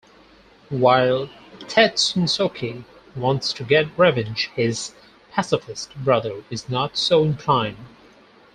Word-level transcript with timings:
While 0.71 1.29
Tetsunosuke 1.59 2.85
wants 3.15 3.53
to 3.53 3.63
get 3.63 3.85
revenge, 3.99 4.49
his 4.55 4.95
pacifist 5.31 5.93
brother 6.03 6.43
is 6.49 6.67
not 6.67 6.97
so 6.97 7.23
inclined. 7.23 7.77